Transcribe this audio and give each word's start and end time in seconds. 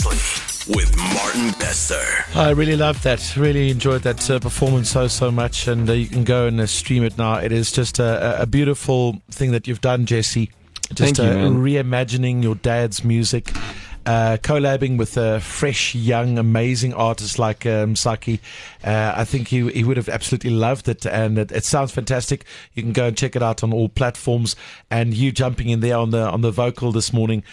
Seriously, 0.00 0.74
with 0.74 0.96
Martin 0.96 1.50
Bester. 1.58 2.00
I 2.34 2.50
really 2.50 2.76
loved 2.76 3.02
that. 3.04 3.36
Really 3.36 3.70
enjoyed 3.70 4.02
that 4.02 4.30
uh, 4.30 4.38
performance 4.38 4.90
so 4.90 5.08
so 5.08 5.30
much, 5.30 5.68
and 5.68 5.88
uh, 5.88 5.92
you 5.92 6.06
can 6.06 6.24
go 6.24 6.46
and 6.46 6.60
uh, 6.60 6.66
stream 6.66 7.04
it 7.04 7.18
now. 7.18 7.34
It 7.34 7.52
is 7.52 7.70
just 7.70 7.98
a, 7.98 8.42
a 8.42 8.46
beautiful 8.46 9.20
thing 9.30 9.52
that 9.52 9.66
you've 9.68 9.80
done, 9.80 10.06
Jesse. 10.06 10.50
Just 10.94 11.16
Thank 11.16 11.18
you, 11.18 11.24
uh, 11.24 11.50
man. 11.50 11.62
reimagining 11.62 12.42
your 12.42 12.54
dad's 12.54 13.04
music. 13.04 13.52
Uh, 14.06 14.38
collabing 14.38 14.96
with 14.96 15.18
a 15.18 15.40
fresh, 15.40 15.94
young, 15.94 16.38
amazing 16.38 16.94
artist 16.94 17.38
like 17.38 17.66
um, 17.66 17.94
Saki, 17.94 18.40
uh, 18.82 19.12
I 19.14 19.24
think 19.24 19.48
he 19.48 19.70
he 19.70 19.84
would 19.84 19.98
have 19.98 20.08
absolutely 20.08 20.50
loved 20.50 20.88
it, 20.88 21.04
and 21.04 21.38
it, 21.38 21.52
it 21.52 21.64
sounds 21.64 21.92
fantastic. 21.92 22.46
You 22.72 22.82
can 22.82 22.92
go 22.92 23.08
and 23.08 23.16
check 23.16 23.36
it 23.36 23.42
out 23.42 23.62
on 23.62 23.74
all 23.74 23.90
platforms. 23.90 24.56
And 24.90 25.12
you 25.12 25.30
jumping 25.32 25.68
in 25.68 25.80
there 25.80 25.98
on 25.98 26.10
the 26.10 26.22
on 26.22 26.40
the 26.40 26.50
vocal 26.50 26.92
this 26.92 27.12
morning. 27.12 27.44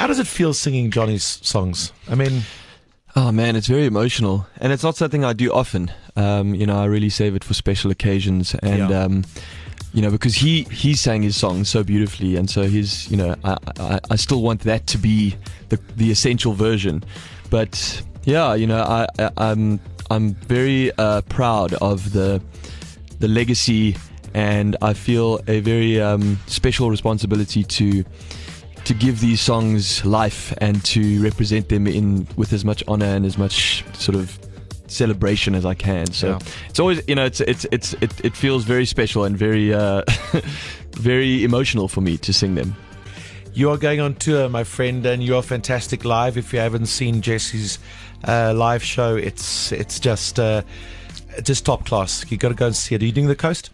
How 0.00 0.06
does 0.06 0.18
it 0.18 0.26
feel 0.26 0.54
singing 0.54 0.90
Johnny's 0.90 1.38
songs? 1.42 1.92
I 2.08 2.14
mean, 2.14 2.42
Oh 3.14 3.30
man, 3.32 3.54
it's 3.54 3.66
very 3.66 3.84
emotional, 3.84 4.46
and 4.58 4.72
it's 4.72 4.82
not 4.82 4.96
something 4.96 5.24
I 5.24 5.34
do 5.34 5.52
often. 5.52 5.92
Um, 6.16 6.54
you 6.54 6.64
know, 6.64 6.78
I 6.80 6.86
really 6.86 7.10
save 7.10 7.34
it 7.34 7.44
for 7.44 7.52
special 7.54 7.90
occasions, 7.90 8.54
and 8.62 8.88
Yeah. 8.88 9.02
um, 9.04 9.24
you 9.92 10.00
know, 10.00 10.10
because 10.10 10.36
he 10.36 10.62
he 10.72 10.94
sang 10.94 11.22
his 11.22 11.36
songs 11.36 11.68
so 11.68 11.82
beautifully, 11.82 12.36
and 12.36 12.48
so 12.48 12.62
his, 12.62 13.10
you 13.10 13.16
know, 13.18 13.34
I, 13.44 13.56
I 13.78 14.00
I 14.12 14.16
still 14.16 14.40
want 14.40 14.60
that 14.62 14.86
to 14.86 14.96
be 14.98 15.36
the 15.68 15.78
the 15.96 16.10
essential 16.10 16.54
version. 16.54 17.02
But 17.50 18.02
yeah, 18.24 18.54
you 18.54 18.66
know, 18.66 18.82
I, 18.82 19.06
I 19.18 19.30
I'm 19.36 19.80
I'm 20.10 20.34
very 20.48 20.90
uh, 20.96 21.20
proud 21.28 21.74
of 21.74 22.12
the 22.12 22.40
the 23.18 23.28
legacy, 23.28 23.96
and 24.32 24.76
I 24.80 24.94
feel 24.94 25.40
a 25.46 25.60
very 25.60 26.00
um, 26.00 26.38
special 26.46 26.88
responsibility 26.90 27.64
to 27.64 28.04
to 28.84 28.94
give 28.94 29.20
these 29.20 29.40
songs 29.40 30.04
life 30.04 30.52
and 30.58 30.84
to 30.86 31.22
represent 31.22 31.68
them 31.68 31.86
in 31.86 32.26
with 32.36 32.52
as 32.52 32.64
much 32.64 32.82
honor 32.88 33.06
and 33.06 33.24
as 33.26 33.36
much 33.38 33.84
sort 33.94 34.16
of 34.16 34.38
celebration 34.86 35.54
as 35.54 35.64
I 35.64 35.74
can. 35.74 36.10
So 36.12 36.30
Yeah. 36.30 36.38
it's 36.68 36.80
always 36.80 37.00
you 37.06 37.14
know 37.14 37.24
it's 37.24 37.40
it's 37.40 37.64
it's 37.70 37.92
it, 38.00 38.12
it 38.24 38.36
feels 38.36 38.64
very 38.64 38.84
special 38.86 39.24
and 39.24 39.36
very 39.36 39.72
uh, 39.72 40.02
very 40.96 41.44
emotional 41.44 41.88
for 41.88 42.00
me 42.00 42.16
to 42.18 42.32
sing 42.32 42.54
them. 42.54 42.74
You 43.52 43.70
are 43.70 43.76
going 43.78 44.00
on 44.00 44.14
tour, 44.14 44.48
my 44.48 44.62
friend, 44.64 45.04
and 45.06 45.22
you 45.22 45.36
are 45.36 45.42
fantastic 45.42 46.04
live. 46.04 46.36
If 46.36 46.52
you 46.52 46.60
haven't 46.60 46.86
seen 46.86 47.20
Jesse's 47.20 47.78
uh, 48.26 48.52
live 48.54 48.82
show, 48.82 49.16
it's 49.16 49.72
it's 49.72 49.98
just 50.00 50.38
uh, 50.38 50.62
just 51.42 51.64
top 51.64 51.86
class. 51.86 52.24
You 52.30 52.36
got 52.36 52.48
to 52.50 52.54
go 52.54 52.66
and 52.66 52.76
see 52.76 52.94
it. 52.94 53.02
Are 53.02 53.06
you 53.06 53.12
doing 53.12 53.28
the 53.28 53.36
coast? 53.36 53.70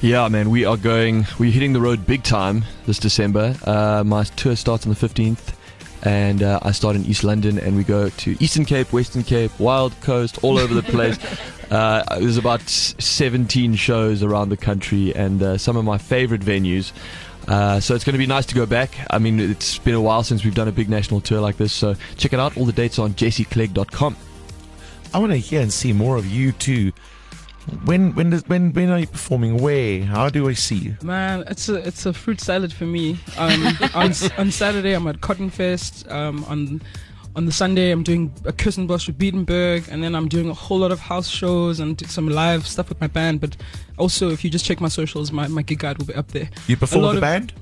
Yeah, 0.00 0.28
man, 0.28 0.50
we 0.50 0.64
are 0.64 0.76
going. 0.76 1.26
We're 1.38 1.50
hitting 1.50 1.72
the 1.72 1.80
road 1.80 2.06
big 2.06 2.22
time 2.22 2.64
this 2.86 2.98
December. 2.98 3.56
Uh, 3.64 4.02
my 4.04 4.24
tour 4.24 4.54
starts 4.56 4.84
on 4.84 4.90
the 4.90 4.96
fifteenth, 4.96 5.56
and 6.02 6.42
uh, 6.42 6.58
I 6.62 6.72
start 6.72 6.96
in 6.96 7.04
East 7.06 7.24
London, 7.24 7.58
and 7.58 7.76
we 7.76 7.84
go 7.84 8.10
to 8.10 8.36
Eastern 8.42 8.64
Cape, 8.66 8.92
Western 8.92 9.22
Cape, 9.22 9.58
Wild 9.58 9.98
Coast, 10.02 10.38
all 10.44 10.58
over 10.58 10.74
the 10.74 10.82
place. 10.92 11.18
uh, 11.70 12.04
there's 12.18 12.36
about 12.36 12.60
seventeen 12.68 13.74
shows 13.74 14.22
around 14.22 14.50
the 14.50 14.56
country, 14.58 15.14
and 15.14 15.42
uh, 15.42 15.56
some 15.56 15.76
of 15.76 15.84
my 15.84 15.96
favorite 15.98 16.42
venues. 16.42 16.92
Uh, 17.48 17.78
so 17.78 17.94
it's 17.94 18.02
going 18.04 18.12
to 18.12 18.18
be 18.18 18.26
nice 18.26 18.44
to 18.44 18.54
go 18.56 18.66
back. 18.66 18.90
I 19.08 19.18
mean, 19.18 19.38
it's 19.38 19.78
been 19.78 19.94
a 19.94 20.00
while 20.00 20.24
since 20.24 20.44
we've 20.44 20.54
done 20.54 20.66
a 20.66 20.72
big 20.72 20.88
national 20.90 21.20
tour 21.20 21.40
like 21.40 21.56
this. 21.56 21.72
So 21.72 21.94
check 22.16 22.32
it 22.32 22.40
out. 22.40 22.56
All 22.56 22.64
the 22.66 22.72
dates 22.72 22.98
are 22.98 23.02
on 23.02 23.14
jesseclegg.com. 23.14 24.16
I 25.14 25.18
want 25.18 25.32
to 25.32 25.38
hear 25.38 25.60
and 25.60 25.72
see 25.72 25.92
more 25.92 26.16
of 26.16 26.26
you 26.26 26.52
too. 26.52 26.92
When 27.84 28.14
when 28.14 28.30
does, 28.30 28.46
when 28.46 28.72
when 28.72 28.90
are 28.90 28.98
you 28.98 29.06
performing? 29.06 29.58
Where? 29.58 30.04
How 30.04 30.28
do 30.28 30.48
I 30.48 30.52
see 30.52 30.76
you? 30.76 30.96
Man, 31.02 31.42
it's 31.48 31.68
a 31.68 31.74
it's 31.76 32.06
a 32.06 32.12
fruit 32.12 32.40
salad 32.40 32.72
for 32.72 32.84
me. 32.84 33.18
Um, 33.36 33.66
on 33.94 34.12
on 34.38 34.50
Saturday 34.50 34.92
I'm 34.92 35.06
at 35.08 35.20
Cotton 35.20 35.50
Fest. 35.50 36.08
Um, 36.08 36.44
on 36.44 36.80
on 37.34 37.46
the 37.46 37.52
Sunday 37.52 37.90
I'm 37.90 38.02
doing 38.04 38.32
a 38.44 38.52
Kirstenbosch 38.52 39.08
with 39.08 39.18
Beatenberg, 39.18 39.88
and 39.88 40.02
then 40.02 40.14
I'm 40.14 40.28
doing 40.28 40.48
a 40.48 40.54
whole 40.54 40.78
lot 40.78 40.92
of 40.92 41.00
house 41.00 41.28
shows 41.28 41.80
and 41.80 42.00
some 42.08 42.28
live 42.28 42.66
stuff 42.68 42.88
with 42.88 43.00
my 43.00 43.08
band. 43.08 43.40
But 43.40 43.56
also, 43.98 44.30
if 44.30 44.44
you 44.44 44.50
just 44.50 44.64
check 44.64 44.80
my 44.80 44.88
socials, 44.88 45.32
my, 45.32 45.48
my 45.48 45.62
gig 45.62 45.80
guide 45.80 45.98
will 45.98 46.06
be 46.06 46.14
up 46.14 46.28
there. 46.28 46.48
You 46.68 46.76
perform 46.76 47.02
with 47.02 47.10
the 47.12 47.16
of- 47.18 47.20
band? 47.22 47.52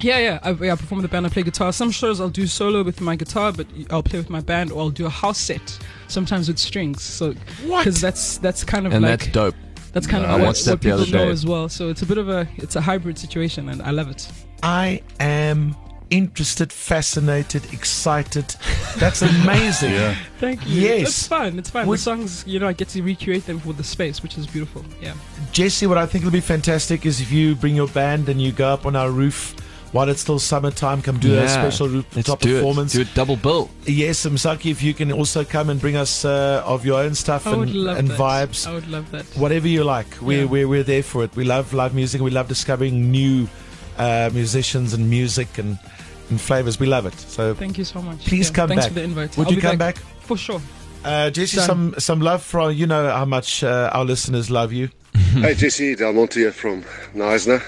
Yeah, 0.00 0.18
yeah. 0.18 0.38
I, 0.42 0.50
yeah, 0.50 0.72
I 0.72 0.76
perform 0.76 1.00
with 1.00 1.10
the 1.10 1.14
band. 1.14 1.24
I 1.24 1.28
play 1.30 1.42
guitar. 1.44 1.72
Some 1.72 1.90
shows 1.90 2.20
I'll 2.20 2.28
do 2.28 2.46
solo 2.46 2.82
with 2.82 3.00
my 3.00 3.16
guitar, 3.16 3.52
but 3.52 3.66
I'll 3.90 4.02
play 4.02 4.18
with 4.18 4.28
my 4.28 4.40
band, 4.40 4.72
or 4.72 4.80
I'll 4.82 4.90
do 4.90 5.06
a 5.06 5.10
house 5.10 5.38
set. 5.38 5.78
Sometimes 6.08 6.48
with 6.48 6.58
strings. 6.58 7.02
So 7.02 7.34
because 7.62 8.00
that's 8.00 8.38
that's 8.38 8.64
kind 8.64 8.86
of 8.86 8.92
And 8.92 9.02
like 9.02 9.20
that's 9.20 9.32
dope. 9.32 9.54
that's 9.92 10.06
kind 10.06 10.24
I 10.26 10.34
of 10.36 10.42
what, 10.42 10.58
what 10.66 10.80
people 10.80 11.06
know 11.06 11.28
as 11.30 11.44
well. 11.46 11.68
So 11.68 11.88
it's 11.88 12.02
a 12.02 12.06
bit 12.06 12.18
of 12.18 12.28
a 12.28 12.46
it's 12.56 12.76
a 12.76 12.80
hybrid 12.80 13.18
situation, 13.18 13.68
and 13.68 13.82
I 13.82 13.90
love 13.90 14.10
it. 14.10 14.28
I 14.62 15.02
am 15.20 15.76
interested, 16.10 16.72
fascinated, 16.72 17.62
excited. 17.72 18.54
That's 18.98 19.22
amazing. 19.22 19.92
Yeah. 19.94 20.14
Thank 20.38 20.66
you. 20.66 20.82
Yes. 20.82 21.08
it's 21.08 21.26
fun. 21.26 21.58
It's 21.58 21.70
fun. 21.70 21.86
Would- 21.86 21.98
the 21.98 22.02
songs, 22.02 22.44
you 22.46 22.60
know, 22.60 22.68
I 22.68 22.72
get 22.72 22.88
to 22.90 23.02
recreate 23.02 23.46
them 23.46 23.58
for 23.58 23.72
the 23.72 23.82
space, 23.84 24.22
which 24.22 24.36
is 24.38 24.46
beautiful. 24.46 24.84
Yeah. 25.00 25.14
Jesse, 25.52 25.86
what 25.86 25.98
I 25.98 26.06
think 26.06 26.22
will 26.24 26.30
be 26.30 26.40
fantastic 26.40 27.04
is 27.06 27.20
if 27.20 27.32
you 27.32 27.54
bring 27.56 27.74
your 27.74 27.88
band 27.88 28.28
and 28.28 28.40
you 28.40 28.52
go 28.52 28.68
up 28.68 28.86
on 28.86 28.94
our 28.96 29.10
roof 29.10 29.54
while 29.94 30.08
it's 30.10 30.20
still 30.20 30.38
summertime, 30.40 31.00
come 31.02 31.18
do 31.20 31.32
a 31.32 31.36
Yeah. 31.42 31.46
special 31.46 31.86
Let's 31.86 32.14
rooftop 32.16 32.40
do 32.40 32.56
performance. 32.56 32.94
it. 32.94 32.98
Do 32.98 33.02
it 33.02 33.14
double 33.14 33.36
bill. 33.36 33.70
Yes, 33.86 34.26
Msaki, 34.26 34.70
if 34.72 34.82
you 34.82 34.92
can 34.92 35.12
also 35.12 35.44
come 35.44 35.70
and 35.70 35.80
bring 35.80 35.94
us 35.96 36.24
uh, 36.24 36.62
of 36.66 36.84
your 36.84 36.98
own 37.00 37.14
stuff 37.14 37.46
and, 37.46 37.70
and 38.00 38.10
vibes, 38.10 38.66
I 38.66 38.74
would 38.74 38.88
love 38.88 39.10
that. 39.12 39.24
whatever 39.36 39.68
you 39.68 39.84
like. 39.84 40.08
We're, 40.20 40.40
Yeah. 40.40 40.44
we're, 40.54 40.68
we're 40.68 40.82
there 40.82 41.02
for 41.04 41.22
it. 41.24 41.34
We 41.36 41.44
love 41.44 41.72
live 41.72 41.94
music. 41.94 42.20
We 42.20 42.30
love 42.32 42.48
discovering 42.48 43.10
new 43.12 43.46
uh, 43.96 44.30
musicians 44.34 44.94
and 44.94 45.08
music 45.08 45.58
and, 45.58 45.78
and 46.30 46.40
flavors. 46.40 46.80
We 46.80 46.86
love 46.86 47.06
it. 47.06 47.14
So 47.18 47.54
Thank 47.54 47.78
you 47.78 47.84
so 47.84 48.02
much. 48.02 48.18
Please 48.26 48.50
come 48.50 48.68
thanks 48.70 48.84
back. 48.86 48.92
for 48.92 48.98
the 48.98 49.04
invite. 49.04 49.36
would 49.38 49.46
I'll 49.46 49.52
you 49.52 49.60
be 49.60 49.62
come 49.62 49.78
back? 49.78 49.96
For 50.20 50.36
sure. 50.36 50.60
Uh, 51.04 51.30
Jesse, 51.30 51.58
Done. 51.58 51.66
some, 51.66 51.94
some 51.98 52.20
love 52.20 52.42
from, 52.42 52.72
you 52.72 52.86
know 52.86 53.10
how 53.10 53.26
much 53.26 53.62
uh, 53.62 53.90
our 53.92 54.04
listeners 54.04 54.50
love 54.50 54.72
you. 54.72 54.88
Hey 55.34 55.54
Jesse, 55.54 55.94
Del 55.94 56.12
Monte 56.12 56.40
here 56.40 56.50
from 56.52 56.82
Knysna. 57.14 57.62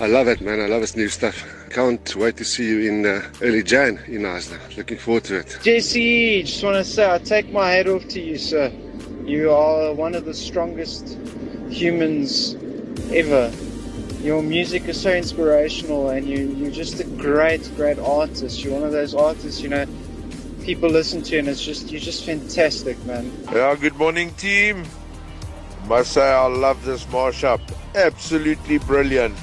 I 0.00 0.06
love 0.08 0.26
it, 0.26 0.40
man. 0.40 0.60
I 0.60 0.66
love 0.66 0.80
his 0.80 0.96
new 0.96 1.08
stuff. 1.08 1.46
Can't 1.70 2.16
wait 2.16 2.36
to 2.38 2.44
see 2.44 2.66
you 2.68 2.90
in 2.90 3.06
uh, 3.06 3.22
early 3.42 3.62
Jan 3.62 4.00
in 4.08 4.22
Knysna. 4.22 4.76
Looking 4.76 4.98
forward 4.98 5.24
to 5.24 5.38
it. 5.38 5.58
Jesse, 5.62 6.42
just 6.42 6.64
want 6.64 6.76
to 6.76 6.84
say 6.84 7.08
I 7.08 7.18
take 7.18 7.52
my 7.52 7.70
hat 7.70 7.86
off 7.86 8.06
to 8.08 8.20
you, 8.20 8.36
sir. 8.36 8.72
You 9.24 9.52
are 9.52 9.94
one 9.94 10.16
of 10.16 10.24
the 10.24 10.34
strongest 10.34 11.16
humans 11.70 12.54
ever. 13.12 13.52
Your 14.20 14.42
music 14.42 14.88
is 14.88 15.00
so 15.00 15.12
inspirational, 15.12 16.10
and 16.10 16.26
you, 16.26 16.48
you're 16.56 16.72
just 16.72 16.98
a 16.98 17.04
great, 17.04 17.70
great 17.76 17.98
artist. 18.00 18.64
You're 18.64 18.74
one 18.74 18.82
of 18.82 18.92
those 18.92 19.14
artists, 19.14 19.60
you 19.60 19.68
know, 19.68 19.86
people 20.62 20.88
listen 20.88 21.22
to, 21.22 21.38
and 21.38 21.46
it's 21.46 21.62
just 21.62 21.92
you're 21.92 22.00
just 22.00 22.24
fantastic, 22.24 23.02
man. 23.04 23.30
Yeah, 23.52 23.76
good 23.76 23.94
morning, 23.94 24.32
team. 24.34 24.84
Must 25.86 26.10
say, 26.10 26.32
I 26.32 26.46
love 26.46 26.84
this 26.84 27.04
mashup. 27.04 27.60
Absolutely 27.94 28.78
brilliant. 28.78 29.36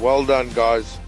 Well 0.00 0.24
done, 0.24 0.50
guys. 0.50 0.98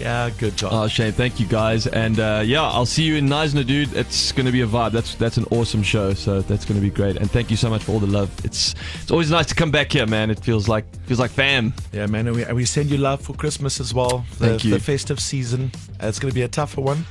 Yeah, 0.00 0.30
good 0.38 0.56
job. 0.56 0.70
Oh, 0.72 0.86
Shane, 0.86 1.10
thank 1.10 1.40
you 1.40 1.46
guys, 1.46 1.88
and 1.88 2.20
uh, 2.20 2.42
yeah, 2.46 2.62
I'll 2.62 2.86
see 2.86 3.02
you 3.02 3.16
in 3.16 3.26
Knysna, 3.26 3.66
dude. 3.66 3.92
It's 3.96 4.30
going 4.30 4.46
to 4.46 4.52
be 4.52 4.60
a 4.60 4.66
vibe. 4.66 4.92
That's 4.92 5.16
that's 5.16 5.38
an 5.38 5.44
awesome 5.50 5.82
show, 5.82 6.14
so 6.14 6.40
that's 6.40 6.64
going 6.64 6.80
to 6.80 6.80
be 6.80 6.90
great. 6.90 7.16
And 7.16 7.28
thank 7.28 7.50
you 7.50 7.56
so 7.56 7.68
much 7.68 7.82
for 7.82 7.92
all 7.92 7.98
the 7.98 8.06
love. 8.06 8.30
It's 8.44 8.76
it's 9.02 9.10
always 9.10 9.28
nice 9.32 9.46
to 9.46 9.56
come 9.56 9.72
back 9.72 9.90
here, 9.90 10.06
man. 10.06 10.30
It 10.30 10.38
feels 10.38 10.68
like 10.68 10.84
feels 11.06 11.18
like 11.18 11.32
fam. 11.32 11.74
Yeah, 11.92 12.06
man, 12.06 12.28
and 12.28 12.36
we, 12.36 12.44
and 12.44 12.54
we 12.54 12.64
send 12.64 12.90
you 12.90 12.98
love 12.98 13.20
for 13.22 13.32
Christmas 13.34 13.80
as 13.80 13.92
well. 13.92 14.24
The, 14.38 14.46
Thank 14.50 14.64
you. 14.64 14.70
The 14.70 14.78
festive 14.80 15.18
season. 15.18 15.72
Uh, 16.00 16.06
it's 16.06 16.20
going 16.20 16.30
to 16.30 16.34
be 16.34 16.42
a 16.42 16.48
tougher 16.48 16.80
one. 16.80 17.04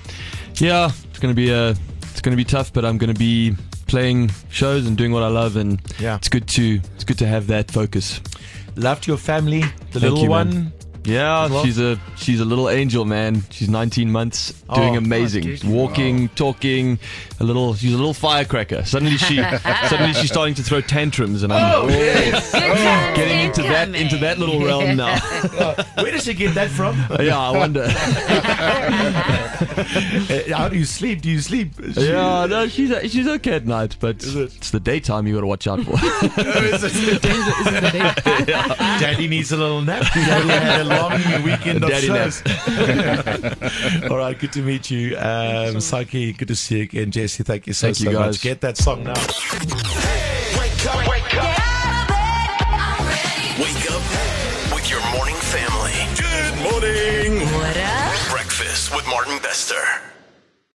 Yeah, 0.55 0.89
it's 1.09 1.19
going 1.19 1.33
to 1.33 1.35
be 1.35 1.49
a 1.49 1.71
it's 2.11 2.21
going 2.21 2.31
to 2.31 2.41
be 2.41 2.45
tough, 2.45 2.71
but 2.71 2.85
I'm 2.85 2.97
going 2.97 3.13
to 3.13 3.19
be 3.19 3.53
playing 3.87 4.31
shows 4.49 4.87
and 4.87 4.95
doing 4.97 5.11
what 5.11 5.23
I 5.23 5.27
love, 5.27 5.57
and 5.57 5.81
Yeah. 5.99 6.15
it's 6.15 6.29
good 6.29 6.47
to 6.49 6.79
it's 6.95 7.03
good 7.03 7.17
to 7.19 7.27
have 7.27 7.47
that 7.47 7.69
focus. 7.69 8.21
Love 8.77 9.01
to 9.01 9.11
your 9.11 9.17
family, 9.17 9.59
the 9.61 9.67
Thank 9.99 10.03
little 10.03 10.19
you, 10.23 10.29
one. 10.29 10.49
man. 10.53 10.73
Yeah, 11.07 11.47
well? 11.47 11.63
she's 11.63 11.79
a 11.79 11.97
she's 12.17 12.41
a 12.41 12.45
little 12.45 12.69
angel, 12.69 13.05
man. 13.05 13.41
She's 13.49 13.69
19 13.69 14.11
months, 14.11 14.51
doing 14.73 14.95
Oh, 14.95 14.97
amazing, 14.97 15.49
gosh, 15.49 15.63
walking, 15.63 16.27
talking, 16.29 16.99
a 17.39 17.45
little. 17.45 17.75
She's 17.75 17.93
a 17.93 17.97
little 17.97 18.13
firecracker. 18.13 18.83
Suddenly 18.83 19.15
she 19.15 19.37
suddenly 19.87 20.13
she's 20.13 20.29
starting 20.29 20.53
to 20.55 20.63
throw 20.63 20.81
tantrums, 20.81 21.43
and 21.43 21.53
I'm 21.53 21.83
oh, 21.83 21.87
getting 21.87 23.39
into 23.39 23.61
that 23.61 23.95
into 23.95 24.17
that 24.17 24.37
little 24.37 24.59
realm 24.59 24.97
now. 24.97 25.17
Where 25.95 26.11
does 26.11 26.25
she 26.25 26.33
get 26.33 26.53
that 26.55 26.69
from? 26.69 26.97
yeah, 27.21 27.39
I 27.39 27.51
wonder. 27.51 27.83
Uh, 30.27 30.55
how 30.57 30.67
do 30.67 30.77
you 30.77 30.83
sleep? 30.85 31.21
Do 31.21 31.29
you 31.29 31.39
sleep? 31.39 31.71
She- 31.93 32.09
yeah, 32.09 32.45
no, 32.47 32.67
she's 32.67 32.91
she's 33.11 33.27
okay 33.27 33.53
at 33.53 33.65
night, 33.65 33.95
but 34.01 34.21
it? 34.25 34.35
it's 34.35 34.71
the 34.71 34.79
daytime 34.81 35.25
you 35.25 35.35
got 35.35 35.41
to 35.41 35.47
watch 35.47 35.67
out 35.67 35.79
for. 35.81 35.91
Danger 35.91 36.75
isn't 36.75 36.93
the 37.81 37.89
day. 37.93 38.45
Daddy 38.99 39.29
needs 39.29 39.53
a 39.53 39.57
little 39.57 39.81
nap. 39.81 40.03
Daddy 40.97 41.23
had 41.23 41.33
long 41.41 41.43
weekend 41.43 41.83
of 41.83 41.89
Daddy 41.89 42.07
shows. 42.07 42.41
All 44.11 44.17
right, 44.17 44.37
good 44.37 44.51
to 44.53 44.61
meet 44.61 44.89
you. 44.91 45.17
Um, 45.17 45.79
Saki, 45.81 46.33
good 46.33 46.47
to 46.49 46.55
see 46.55 46.77
you 46.77 46.83
again. 46.83 47.11
Jesse, 47.11 47.43
thank 47.43 47.67
you 47.67 47.73
so, 47.73 47.87
Thank 47.87 47.99
you, 47.99 48.05
so 48.05 48.11
guys. 48.13 48.25
much. 48.35 48.41
Get 48.41 48.61
that 48.61 48.77
song 48.77 49.03
now. 49.03 49.13
Wake 50.59 50.85
up, 50.85 51.07
wake 51.07 51.33
up. 51.35 51.57
Wake 53.59 53.91
up 53.91 54.03
with 54.75 54.89
your 54.89 55.01
morning 55.15 55.35
family. 55.35 55.93
Good 56.15 56.55
morning. 56.63 57.45
What 57.53 57.77
up? 57.77 58.29
Breakfast 58.31 58.95
with 58.95 59.05
Martin 59.07 59.37
Bester. 59.39 59.75